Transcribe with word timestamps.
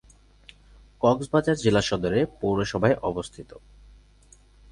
কক্সবাজার 1.01 1.57
জেলা 1.63 1.81
সদর 1.81 2.13
এ 2.13 2.21
পৌরসভায় 2.39 2.95
অবস্থিত। 3.01 3.49